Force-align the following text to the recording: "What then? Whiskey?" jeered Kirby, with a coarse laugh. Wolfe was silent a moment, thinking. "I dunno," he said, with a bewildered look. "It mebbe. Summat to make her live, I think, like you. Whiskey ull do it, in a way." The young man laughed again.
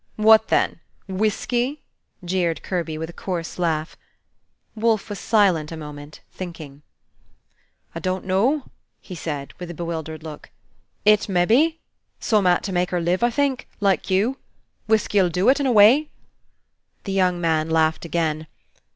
"What 0.15 0.47
then? 0.47 0.79
Whiskey?" 1.07 1.79
jeered 2.25 2.63
Kirby, 2.63 2.97
with 2.97 3.11
a 3.11 3.13
coarse 3.13 3.59
laugh. 3.59 3.95
Wolfe 4.73 5.09
was 5.11 5.19
silent 5.19 5.71
a 5.71 5.77
moment, 5.77 6.21
thinking. 6.31 6.81
"I 7.93 7.99
dunno," 7.99 8.71
he 8.99 9.13
said, 9.13 9.53
with 9.59 9.69
a 9.69 9.75
bewildered 9.75 10.23
look. 10.23 10.49
"It 11.05 11.29
mebbe. 11.29 11.75
Summat 12.19 12.63
to 12.63 12.73
make 12.73 12.89
her 12.89 12.99
live, 12.99 13.21
I 13.21 13.29
think, 13.29 13.67
like 13.79 14.09
you. 14.09 14.39
Whiskey 14.87 15.19
ull 15.21 15.29
do 15.29 15.49
it, 15.49 15.59
in 15.59 15.67
a 15.67 15.71
way." 15.71 16.09
The 17.03 17.11
young 17.11 17.39
man 17.39 17.69
laughed 17.69 18.03
again. 18.03 18.47